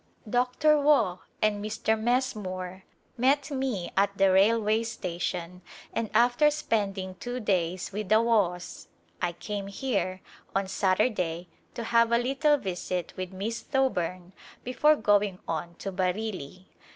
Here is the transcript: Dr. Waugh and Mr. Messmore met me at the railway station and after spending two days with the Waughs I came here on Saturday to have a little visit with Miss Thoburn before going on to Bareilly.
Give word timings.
Dr. 0.27 0.79
Waugh 0.81 1.19
and 1.43 1.63
Mr. 1.63 1.95
Messmore 1.95 2.85
met 3.17 3.51
me 3.51 3.91
at 3.95 4.17
the 4.17 4.31
railway 4.31 4.81
station 4.81 5.61
and 5.93 6.09
after 6.15 6.49
spending 6.49 7.13
two 7.19 7.39
days 7.39 7.91
with 7.91 8.09
the 8.09 8.19
Waughs 8.19 8.87
I 9.21 9.31
came 9.33 9.67
here 9.67 10.21
on 10.55 10.65
Saturday 10.67 11.49
to 11.75 11.83
have 11.83 12.11
a 12.11 12.17
little 12.17 12.57
visit 12.57 13.13
with 13.15 13.31
Miss 13.31 13.61
Thoburn 13.61 14.33
before 14.63 14.95
going 14.95 15.37
on 15.47 15.75
to 15.75 15.91
Bareilly. 15.91 16.65